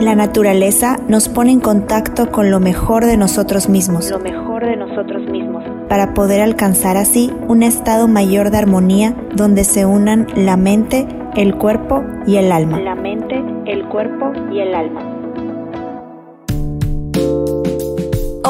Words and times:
La 0.00 0.14
naturaleza 0.14 0.96
nos 1.08 1.28
pone 1.28 1.52
en 1.52 1.60
contacto 1.60 2.30
con 2.30 2.50
lo 2.50 2.58
mejor 2.58 3.04
de 3.04 3.18
nosotros 3.18 3.68
mismos. 3.68 4.10
Lo 4.10 4.18
mejor 4.18 4.64
de 4.64 4.74
nosotros 4.74 5.28
mismos. 5.30 5.62
Para 5.90 6.14
poder 6.14 6.40
alcanzar 6.40 6.96
así 6.96 7.30
un 7.48 7.62
estado 7.62 8.08
mayor 8.08 8.50
de 8.50 8.56
armonía 8.56 9.14
donde 9.34 9.62
se 9.62 9.84
unan 9.84 10.26
la 10.34 10.56
mente, 10.56 11.06
el 11.36 11.54
cuerpo 11.54 12.02
y 12.26 12.36
el 12.36 12.50
alma. 12.50 12.80
La 12.80 12.94
mente, 12.94 13.44
el 13.66 13.86
cuerpo 13.90 14.32
y 14.50 14.60
el 14.60 14.74
alma. 14.74 15.09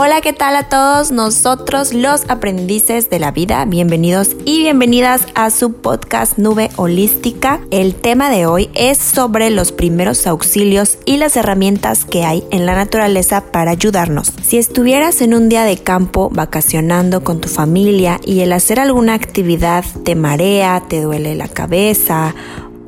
Hola, 0.03 0.23
¿qué 0.23 0.33
tal 0.33 0.57
a 0.57 0.71
todos 0.71 1.13
nosotros 1.13 1.93
los 1.93 2.23
aprendices 2.31 3.11
de 3.11 3.19
la 3.19 3.33
vida? 3.33 3.63
Bienvenidos 3.67 4.31
y 4.47 4.61
bienvenidas 4.61 5.27
a 5.35 5.51
su 5.51 5.75
podcast 5.75 6.39
Nube 6.39 6.71
Holística. 6.77 7.61
El 7.71 7.95
tema 7.95 8.31
de 8.31 8.47
hoy 8.47 8.71
es 8.73 8.97
sobre 8.97 9.51
los 9.51 9.73
primeros 9.73 10.27
auxilios 10.27 10.97
y 11.05 11.19
las 11.19 11.37
herramientas 11.37 12.07
que 12.07 12.25
hay 12.25 12.45
en 12.51 12.65
la 12.65 12.75
naturaleza 12.75 13.53
para 13.53 13.73
ayudarnos. 13.73 14.33
Si 14.43 14.57
estuvieras 14.57 15.21
en 15.21 15.35
un 15.35 15.51
día 15.51 15.65
de 15.65 15.77
campo 15.77 16.31
vacacionando 16.33 17.23
con 17.23 17.43
tu 17.43 17.51
familia 17.51 18.21
y 18.25 18.41
el 18.41 18.55
hacer 18.55 18.81
alguna 18.81 19.13
actividad 19.13 19.85
te 20.03 20.15
marea, 20.15 20.83
te 20.89 21.03
duele 21.03 21.35
la 21.35 21.49
cabeza 21.49 22.35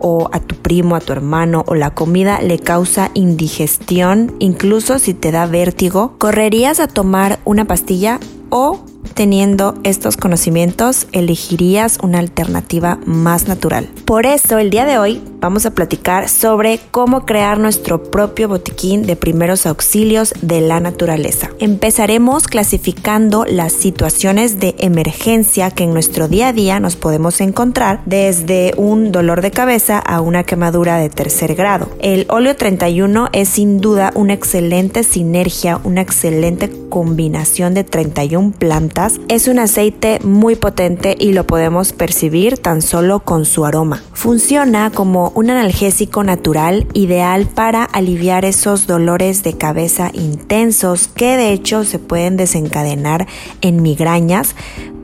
o 0.02 0.28
a 0.32 0.40
tu 0.40 0.56
primo, 0.56 0.96
a 0.96 1.00
tu 1.00 1.12
hermano 1.12 1.64
o 1.66 1.74
la 1.74 1.94
comida 1.94 2.42
le 2.42 2.58
causa 2.58 3.10
indigestión, 3.14 4.34
incluso 4.38 4.98
si 4.98 5.14
te 5.14 5.30
da 5.32 5.46
vértigo, 5.46 6.14
¿correrías 6.18 6.80
a 6.80 6.88
tomar 6.88 7.38
una 7.44 7.64
pastilla 7.64 8.20
o 8.50 8.80
teniendo 9.14 9.74
estos 9.82 10.16
conocimientos 10.16 11.06
elegirías 11.12 11.98
una 12.02 12.18
alternativa 12.18 12.98
más 13.04 13.48
natural. 13.48 13.88
Por 14.04 14.26
eso 14.26 14.58
el 14.58 14.70
día 14.70 14.84
de 14.84 14.98
hoy 14.98 15.22
vamos 15.40 15.66
a 15.66 15.72
platicar 15.72 16.28
sobre 16.28 16.78
cómo 16.90 17.26
crear 17.26 17.58
nuestro 17.58 18.04
propio 18.04 18.48
botiquín 18.48 19.02
de 19.06 19.16
primeros 19.16 19.66
auxilios 19.66 20.34
de 20.40 20.60
la 20.60 20.78
naturaleza. 20.80 21.50
Empezaremos 21.58 22.46
clasificando 22.46 23.44
las 23.44 23.72
situaciones 23.72 24.60
de 24.60 24.76
emergencia 24.78 25.70
que 25.70 25.84
en 25.84 25.92
nuestro 25.92 26.28
día 26.28 26.48
a 26.48 26.52
día 26.52 26.78
nos 26.78 26.96
podemos 26.96 27.40
encontrar 27.40 28.00
desde 28.06 28.72
un 28.76 29.10
dolor 29.10 29.42
de 29.42 29.50
cabeza 29.50 29.98
a 29.98 30.20
una 30.20 30.44
quemadura 30.44 30.98
de 30.98 31.10
tercer 31.10 31.54
grado. 31.54 31.88
El 32.00 32.26
óleo 32.28 32.54
31 32.54 33.30
es 33.32 33.48
sin 33.48 33.80
duda 33.80 34.12
una 34.14 34.34
excelente 34.34 35.02
sinergia, 35.02 35.80
una 35.82 36.02
excelente 36.02 36.70
combinación 36.88 37.74
de 37.74 37.84
31 37.84 38.52
plantas 38.52 38.91
es 39.28 39.48
un 39.48 39.58
aceite 39.58 40.18
muy 40.22 40.54
potente 40.54 41.16
y 41.18 41.32
lo 41.32 41.46
podemos 41.46 41.92
percibir 41.92 42.58
tan 42.58 42.82
solo 42.82 43.20
con 43.20 43.44
su 43.44 43.64
aroma. 43.64 44.02
Funciona 44.12 44.90
como 44.90 45.32
un 45.34 45.50
analgésico 45.50 46.22
natural 46.24 46.86
ideal 46.92 47.46
para 47.46 47.84
aliviar 47.84 48.44
esos 48.44 48.86
dolores 48.86 49.42
de 49.42 49.56
cabeza 49.56 50.10
intensos 50.12 51.08
que 51.08 51.36
de 51.36 51.52
hecho 51.52 51.84
se 51.84 51.98
pueden 51.98 52.36
desencadenar 52.36 53.26
en 53.62 53.82
migrañas, 53.82 54.54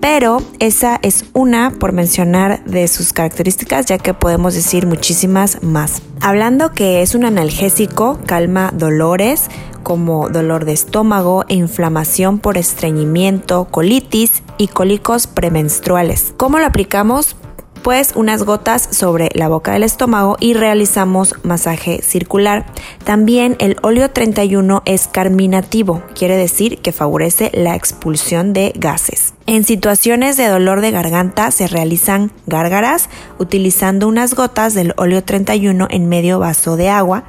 pero 0.00 0.42
esa 0.58 1.00
es 1.02 1.24
una 1.32 1.70
por 1.70 1.92
mencionar 1.92 2.62
de 2.64 2.86
sus 2.88 3.12
características 3.12 3.86
ya 3.86 3.98
que 3.98 4.14
podemos 4.14 4.54
decir 4.54 4.86
muchísimas 4.86 5.62
más. 5.62 6.02
Hablando 6.20 6.72
que 6.72 7.02
es 7.02 7.14
un 7.14 7.24
analgésico, 7.24 8.18
calma 8.26 8.70
dolores, 8.74 9.48
como 9.88 10.28
dolor 10.28 10.66
de 10.66 10.74
estómago 10.74 11.46
e 11.48 11.54
inflamación 11.54 12.40
por 12.40 12.58
estreñimiento, 12.58 13.68
colitis 13.70 14.42
y 14.58 14.68
cólicos 14.68 15.26
premenstruales. 15.26 16.34
¿Cómo 16.36 16.58
lo 16.58 16.66
aplicamos? 16.66 17.36
Pues 17.82 18.12
unas 18.14 18.42
gotas 18.42 18.86
sobre 18.90 19.30
la 19.32 19.48
boca 19.48 19.72
del 19.72 19.84
estómago 19.84 20.36
y 20.40 20.52
realizamos 20.52 21.36
masaje 21.42 22.02
circular. 22.02 22.66
También 23.04 23.56
el 23.60 23.78
óleo 23.80 24.10
31 24.10 24.82
es 24.84 25.08
carminativo, 25.08 26.02
quiere 26.14 26.36
decir 26.36 26.80
que 26.82 26.92
favorece 26.92 27.50
la 27.54 27.74
expulsión 27.74 28.52
de 28.52 28.74
gases. 28.76 29.32
En 29.46 29.64
situaciones 29.64 30.36
de 30.36 30.48
dolor 30.48 30.82
de 30.82 30.90
garganta 30.90 31.50
se 31.50 31.66
realizan 31.66 32.30
gárgaras 32.46 33.08
utilizando 33.38 34.06
unas 34.06 34.34
gotas 34.34 34.74
del 34.74 34.92
óleo 34.98 35.24
31 35.24 35.88
en 35.88 36.10
medio 36.10 36.38
vaso 36.38 36.76
de 36.76 36.90
agua 36.90 37.24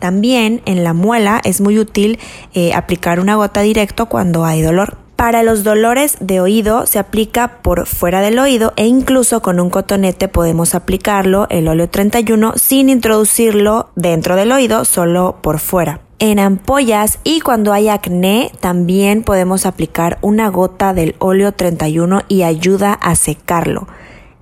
también 0.00 0.62
en 0.64 0.82
la 0.82 0.94
muela 0.94 1.40
es 1.44 1.60
muy 1.60 1.78
útil 1.78 2.18
eh, 2.54 2.74
aplicar 2.74 3.20
una 3.20 3.36
gota 3.36 3.60
directo 3.60 4.06
cuando 4.06 4.44
hay 4.44 4.62
dolor. 4.62 4.96
Para 5.20 5.42
los 5.42 5.64
dolores 5.64 6.16
de 6.20 6.40
oído 6.40 6.86
se 6.86 6.98
aplica 6.98 7.58
por 7.60 7.86
fuera 7.86 8.22
del 8.22 8.38
oído 8.38 8.72
e 8.76 8.86
incluso 8.86 9.42
con 9.42 9.60
un 9.60 9.68
cotonete 9.68 10.28
podemos 10.28 10.74
aplicarlo, 10.74 11.46
el 11.50 11.68
óleo 11.68 11.90
31, 11.90 12.54
sin 12.56 12.88
introducirlo 12.88 13.90
dentro 13.96 14.34
del 14.34 14.50
oído, 14.50 14.86
solo 14.86 15.36
por 15.42 15.58
fuera. 15.58 16.00
En 16.20 16.38
ampollas 16.38 17.18
y 17.22 17.40
cuando 17.40 17.74
hay 17.74 17.90
acné 17.90 18.50
también 18.60 19.22
podemos 19.22 19.66
aplicar 19.66 20.16
una 20.22 20.48
gota 20.48 20.94
del 20.94 21.16
óleo 21.18 21.52
31 21.52 22.22
y 22.28 22.42
ayuda 22.42 22.94
a 22.94 23.14
secarlo. 23.14 23.88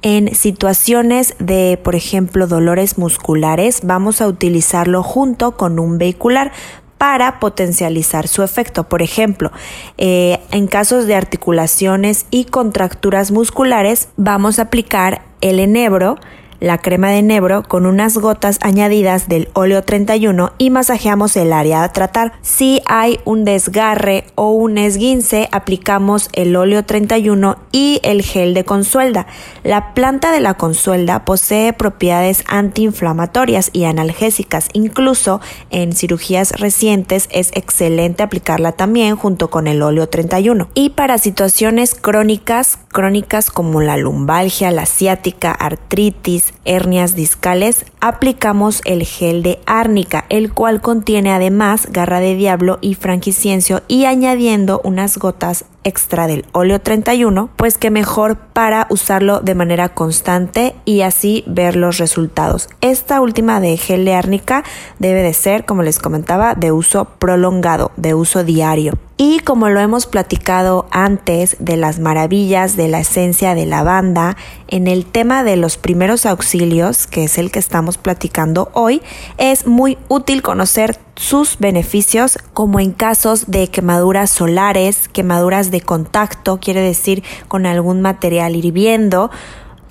En 0.02 0.34
situaciones 0.34 1.34
de, 1.40 1.78
por 1.82 1.96
ejemplo, 1.96 2.46
dolores 2.46 2.98
musculares, 2.98 3.80
vamos 3.82 4.20
a 4.20 4.28
utilizarlo 4.28 5.02
junto 5.02 5.56
con 5.56 5.80
un 5.80 5.98
vehicular 5.98 6.52
para 6.98 7.40
potencializar 7.40 8.28
su 8.28 8.42
efecto. 8.42 8.84
Por 8.84 9.02
ejemplo, 9.02 9.50
eh, 9.96 10.40
en 10.52 10.66
casos 10.66 11.06
de 11.06 11.14
articulaciones 11.14 12.26
y 12.30 12.44
contracturas 12.44 13.30
musculares, 13.30 14.08
vamos 14.16 14.58
a 14.58 14.62
aplicar 14.62 15.22
el 15.40 15.58
enebro 15.60 16.16
la 16.60 16.78
crema 16.78 17.10
de 17.10 17.18
enebro 17.18 17.62
con 17.62 17.86
unas 17.86 18.16
gotas 18.16 18.58
añadidas 18.62 19.28
del 19.28 19.48
óleo 19.52 19.82
31 19.82 20.52
y 20.58 20.70
masajeamos 20.70 21.36
el 21.36 21.52
área 21.52 21.82
a 21.82 21.92
tratar. 21.92 22.32
Si 22.42 22.80
hay 22.86 23.20
un 23.24 23.44
desgarre 23.44 24.24
o 24.34 24.50
un 24.50 24.78
esguince, 24.78 25.48
aplicamos 25.52 26.28
el 26.32 26.56
óleo 26.56 26.84
31 26.84 27.56
y 27.72 28.00
el 28.02 28.22
gel 28.22 28.54
de 28.54 28.64
consuelda. 28.64 29.26
La 29.64 29.94
planta 29.94 30.32
de 30.32 30.40
la 30.40 30.54
consuelda 30.54 31.24
posee 31.24 31.72
propiedades 31.72 32.44
antiinflamatorias 32.48 33.70
y 33.72 33.84
analgésicas. 33.84 34.68
Incluso 34.72 35.40
en 35.70 35.92
cirugías 35.92 36.52
recientes 36.52 37.28
es 37.30 37.50
excelente 37.54 38.22
aplicarla 38.22 38.72
también 38.72 39.16
junto 39.16 39.50
con 39.50 39.66
el 39.66 39.82
óleo 39.82 40.08
31. 40.08 40.68
Y 40.74 40.90
para 40.90 41.18
situaciones 41.18 41.94
crónicas, 41.94 42.78
crónicas 42.88 43.50
como 43.50 43.80
la 43.80 43.96
lumbalgia, 43.96 44.70
la 44.70 44.86
ciática, 44.86 45.52
artritis, 45.52 46.54
hernias 46.64 47.14
discales, 47.14 47.86
aplicamos 48.00 48.80
el 48.84 49.04
gel 49.04 49.42
de 49.42 49.60
árnica, 49.66 50.24
el 50.28 50.52
cual 50.52 50.80
contiene 50.80 51.32
además 51.32 51.88
garra 51.90 52.20
de 52.20 52.34
diablo 52.34 52.78
y 52.80 52.94
franquiciencio 52.94 53.82
y 53.88 54.06
añadiendo 54.06 54.80
unas 54.84 55.18
gotas 55.18 55.64
extra 55.84 56.26
del 56.26 56.44
óleo 56.52 56.80
31, 56.80 57.50
pues 57.56 57.78
que 57.78 57.90
mejor 57.90 58.36
para 58.36 58.86
usarlo 58.90 59.40
de 59.40 59.54
manera 59.54 59.88
constante 59.88 60.74
y 60.84 61.02
así 61.02 61.44
ver 61.46 61.76
los 61.76 61.98
resultados. 61.98 62.68
Esta 62.80 63.20
última 63.20 63.60
de 63.60 63.76
gel 63.76 64.04
de 64.04 64.14
árnica 64.14 64.64
debe 64.98 65.22
de 65.22 65.34
ser, 65.34 65.64
como 65.64 65.82
les 65.82 65.98
comentaba, 65.98 66.54
de 66.54 66.72
uso 66.72 67.06
prolongado, 67.18 67.92
de 67.96 68.14
uso 68.14 68.44
diario. 68.44 68.98
Y 69.20 69.40
como 69.40 69.68
lo 69.68 69.80
hemos 69.80 70.06
platicado 70.06 70.86
antes 70.92 71.56
de 71.58 71.76
las 71.76 71.98
maravillas 71.98 72.76
de 72.76 72.86
la 72.86 73.00
esencia 73.00 73.56
de 73.56 73.66
lavanda, 73.66 74.36
en 74.68 74.86
el 74.86 75.06
tema 75.06 75.42
de 75.42 75.56
los 75.56 75.76
primeros 75.76 76.24
auxilios, 76.24 77.08
que 77.08 77.24
es 77.24 77.36
el 77.36 77.50
que 77.50 77.58
estamos 77.58 77.98
platicando 77.98 78.70
hoy, 78.74 79.02
es 79.36 79.66
muy 79.66 79.98
útil 80.08 80.42
conocer 80.42 81.00
sus 81.18 81.58
beneficios 81.58 82.38
como 82.54 82.78
en 82.78 82.92
casos 82.92 83.50
de 83.50 83.68
quemaduras 83.68 84.30
solares, 84.30 85.08
quemaduras 85.08 85.70
de 85.70 85.80
contacto, 85.80 86.60
quiere 86.60 86.80
decir 86.80 87.24
con 87.48 87.66
algún 87.66 88.00
material 88.00 88.54
hirviendo, 88.54 89.30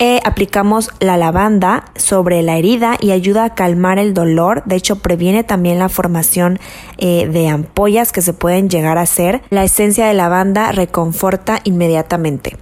eh, 0.00 0.20
aplicamos 0.24 0.90
la 1.00 1.16
lavanda 1.16 1.84
sobre 1.96 2.40
la 2.42 2.56
herida 2.56 2.96
y 3.00 3.10
ayuda 3.10 3.44
a 3.44 3.54
calmar 3.54 3.98
el 3.98 4.14
dolor. 4.14 4.62
De 4.64 4.76
hecho, 4.76 4.96
previene 4.96 5.44
también 5.44 5.78
la 5.78 5.88
formación 5.88 6.60
eh, 6.98 7.28
de 7.28 7.48
ampollas 7.48 8.12
que 8.12 8.22
se 8.22 8.32
pueden 8.32 8.70
llegar 8.70 8.96
a 8.96 9.02
hacer. 9.02 9.42
La 9.50 9.64
esencia 9.64 10.06
de 10.06 10.14
lavanda 10.14 10.72
reconforta 10.72 11.60
inmediatamente. 11.64 12.56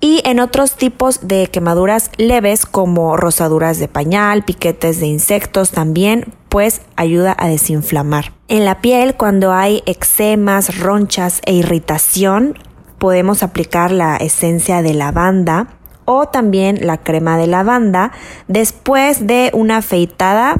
Y 0.00 0.20
en 0.24 0.40
otros 0.40 0.74
tipos 0.74 1.28
de 1.28 1.46
quemaduras 1.46 2.10
leves 2.16 2.66
como 2.66 3.16
rosaduras 3.16 3.78
de 3.78 3.86
pañal, 3.86 4.44
piquetes 4.44 4.98
de 4.98 5.06
insectos 5.06 5.70
también, 5.70 6.34
pues 6.52 6.82
ayuda 6.96 7.34
a 7.38 7.48
desinflamar. 7.48 8.34
En 8.48 8.66
la 8.66 8.82
piel, 8.82 9.14
cuando 9.14 9.54
hay 9.54 9.82
eczemas, 9.86 10.78
ronchas 10.78 11.40
e 11.46 11.54
irritación, 11.54 12.58
podemos 12.98 13.42
aplicar 13.42 13.90
la 13.90 14.18
esencia 14.18 14.82
de 14.82 14.92
lavanda 14.92 15.68
o 16.04 16.26
también 16.26 16.86
la 16.86 16.98
crema 16.98 17.38
de 17.38 17.46
lavanda 17.46 18.12
después 18.48 19.26
de 19.26 19.50
una 19.54 19.78
afeitada, 19.78 20.56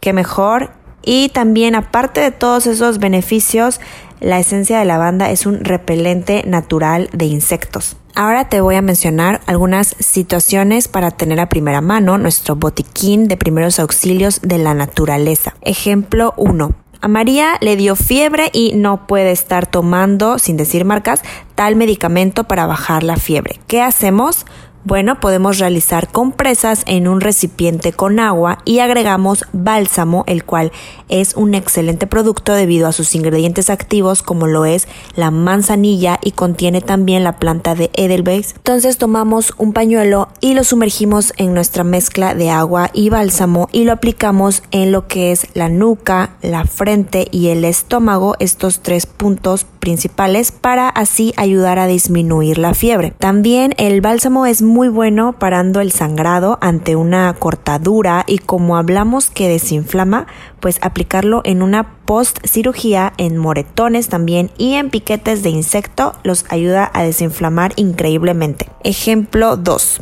que 0.00 0.14
mejor. 0.14 0.70
Y 1.02 1.28
también 1.28 1.74
aparte 1.74 2.22
de 2.22 2.30
todos 2.30 2.66
esos 2.66 2.98
beneficios, 2.98 3.78
la 4.20 4.38
esencia 4.38 4.78
de 4.78 4.86
lavanda 4.86 5.30
es 5.30 5.44
un 5.44 5.62
repelente 5.62 6.44
natural 6.46 7.10
de 7.12 7.26
insectos. 7.26 7.98
Ahora 8.18 8.48
te 8.48 8.62
voy 8.62 8.76
a 8.76 8.80
mencionar 8.80 9.42
algunas 9.44 9.94
situaciones 9.98 10.88
para 10.88 11.10
tener 11.10 11.38
a 11.38 11.50
primera 11.50 11.82
mano 11.82 12.16
nuestro 12.16 12.56
botiquín 12.56 13.28
de 13.28 13.36
primeros 13.36 13.78
auxilios 13.78 14.40
de 14.40 14.56
la 14.56 14.72
naturaleza. 14.72 15.54
Ejemplo 15.60 16.32
1 16.38 16.74
A 17.02 17.08
María 17.08 17.58
le 17.60 17.76
dio 17.76 17.94
fiebre 17.94 18.48
y 18.54 18.72
no 18.72 19.06
puede 19.06 19.32
estar 19.32 19.66
tomando, 19.66 20.38
sin 20.38 20.56
decir 20.56 20.86
marcas, 20.86 21.20
tal 21.54 21.76
medicamento 21.76 22.44
para 22.44 22.64
bajar 22.64 23.02
la 23.02 23.18
fiebre. 23.18 23.60
¿Qué 23.66 23.82
hacemos? 23.82 24.46
Bueno, 24.86 25.18
podemos 25.18 25.58
realizar 25.58 26.06
compresas 26.12 26.84
en 26.86 27.08
un 27.08 27.20
recipiente 27.20 27.92
con 27.92 28.20
agua 28.20 28.58
y 28.64 28.78
agregamos 28.78 29.44
bálsamo, 29.52 30.22
el 30.28 30.44
cual 30.44 30.70
es 31.08 31.34
un 31.34 31.54
excelente 31.54 32.06
producto 32.06 32.52
debido 32.52 32.86
a 32.86 32.92
sus 32.92 33.16
ingredientes 33.16 33.68
activos 33.68 34.22
como 34.22 34.46
lo 34.46 34.64
es 34.64 34.86
la 35.16 35.32
manzanilla 35.32 36.20
y 36.22 36.30
contiene 36.30 36.82
también 36.82 37.24
la 37.24 37.40
planta 37.40 37.74
de 37.74 37.90
Edelweiss. 37.94 38.54
Entonces 38.58 38.96
tomamos 38.96 39.54
un 39.58 39.72
pañuelo 39.72 40.28
y 40.40 40.54
lo 40.54 40.62
sumergimos 40.62 41.32
en 41.36 41.52
nuestra 41.52 41.82
mezcla 41.82 42.36
de 42.36 42.50
agua 42.50 42.90
y 42.92 43.08
bálsamo 43.08 43.68
y 43.72 43.82
lo 43.82 43.92
aplicamos 43.92 44.62
en 44.70 44.92
lo 44.92 45.08
que 45.08 45.32
es 45.32 45.48
la 45.54 45.68
nuca, 45.68 46.36
la 46.42 46.64
frente 46.64 47.26
y 47.32 47.48
el 47.48 47.64
estómago, 47.64 48.36
estos 48.38 48.78
tres 48.82 49.06
puntos 49.06 49.66
principales 49.86 50.50
para 50.50 50.88
así 50.88 51.32
ayudar 51.36 51.78
a 51.78 51.86
disminuir 51.86 52.58
la 52.58 52.74
fiebre. 52.74 53.14
También 53.20 53.72
el 53.76 54.00
bálsamo 54.00 54.44
es 54.44 54.60
muy 54.60 54.88
bueno 54.88 55.34
parando 55.38 55.80
el 55.80 55.92
sangrado 55.92 56.58
ante 56.60 56.96
una 56.96 57.32
cortadura 57.34 58.24
y 58.26 58.38
como 58.38 58.76
hablamos 58.76 59.30
que 59.30 59.48
desinflama, 59.48 60.26
pues 60.58 60.80
aplicarlo 60.82 61.40
en 61.44 61.62
una 61.62 62.00
post 62.04 62.44
cirugía 62.44 63.12
en 63.16 63.36
moretones 63.36 64.08
también 64.08 64.50
y 64.58 64.74
en 64.74 64.90
piquetes 64.90 65.44
de 65.44 65.50
insecto 65.50 66.14
los 66.24 66.46
ayuda 66.48 66.90
a 66.92 67.04
desinflamar 67.04 67.72
increíblemente. 67.76 68.68
Ejemplo 68.82 69.56
2 69.56 70.00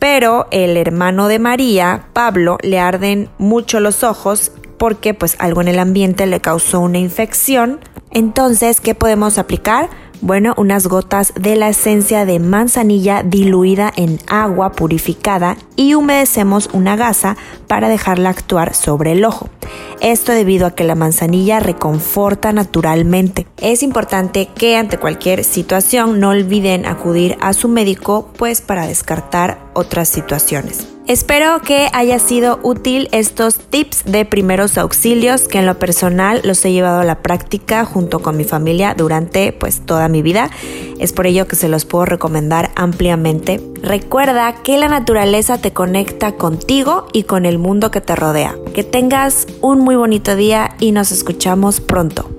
pero 0.00 0.46
el 0.52 0.76
hermano 0.76 1.26
de 1.26 1.40
María, 1.40 2.04
Pablo, 2.12 2.56
le 2.62 2.78
arden 2.78 3.28
mucho 3.36 3.80
los 3.80 4.04
ojos 4.04 4.52
porque 4.78 5.12
pues 5.12 5.36
algo 5.38 5.60
en 5.60 5.68
el 5.68 5.78
ambiente 5.78 6.26
le 6.26 6.40
causó 6.40 6.80
una 6.80 6.98
infección. 6.98 7.80
Entonces, 8.10 8.80
¿qué 8.80 8.94
podemos 8.94 9.38
aplicar? 9.38 9.90
Bueno, 10.20 10.52
unas 10.56 10.88
gotas 10.88 11.32
de 11.36 11.54
la 11.54 11.68
esencia 11.68 12.24
de 12.24 12.40
manzanilla 12.40 13.22
diluida 13.22 13.92
en 13.94 14.18
agua 14.26 14.72
purificada 14.72 15.56
y 15.76 15.94
humedecemos 15.94 16.68
una 16.72 16.96
gasa 16.96 17.36
para 17.68 17.88
dejarla 17.88 18.30
actuar 18.30 18.74
sobre 18.74 19.12
el 19.12 19.24
ojo. 19.24 19.48
Esto 20.00 20.32
debido 20.32 20.66
a 20.66 20.74
que 20.74 20.82
la 20.82 20.96
manzanilla 20.96 21.60
reconforta 21.60 22.52
naturalmente. 22.52 23.46
Es 23.58 23.84
importante 23.84 24.48
que 24.54 24.76
ante 24.76 24.98
cualquier 24.98 25.44
situación 25.44 26.18
no 26.18 26.30
olviden 26.30 26.84
acudir 26.84 27.36
a 27.40 27.52
su 27.52 27.68
médico 27.68 28.28
pues 28.36 28.60
para 28.60 28.88
descartar 28.88 29.58
otras 29.74 30.08
situaciones. 30.08 30.97
Espero 31.08 31.62
que 31.62 31.88
haya 31.94 32.18
sido 32.18 32.60
útil 32.62 33.08
estos 33.12 33.56
tips 33.56 34.04
de 34.04 34.26
primeros 34.26 34.76
auxilios 34.76 35.48
que 35.48 35.58
en 35.58 35.64
lo 35.64 35.78
personal 35.78 36.42
los 36.44 36.62
he 36.66 36.72
llevado 36.72 37.00
a 37.00 37.04
la 37.04 37.22
práctica 37.22 37.86
junto 37.86 38.18
con 38.18 38.36
mi 38.36 38.44
familia 38.44 38.94
durante 38.94 39.52
pues 39.52 39.80
toda 39.86 40.08
mi 40.08 40.20
vida. 40.20 40.50
Es 40.98 41.14
por 41.14 41.26
ello 41.26 41.48
que 41.48 41.56
se 41.56 41.70
los 41.70 41.86
puedo 41.86 42.04
recomendar 42.04 42.72
ampliamente. 42.76 43.58
Recuerda 43.80 44.62
que 44.62 44.76
la 44.76 44.88
naturaleza 44.88 45.56
te 45.56 45.72
conecta 45.72 46.32
contigo 46.32 47.06
y 47.14 47.22
con 47.22 47.46
el 47.46 47.58
mundo 47.58 47.90
que 47.90 48.02
te 48.02 48.14
rodea. 48.14 48.56
Que 48.74 48.84
tengas 48.84 49.46
un 49.62 49.80
muy 49.80 49.96
bonito 49.96 50.36
día 50.36 50.76
y 50.78 50.92
nos 50.92 51.10
escuchamos 51.10 51.80
pronto. 51.80 52.37